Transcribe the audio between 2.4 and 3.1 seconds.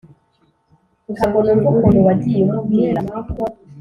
umubwira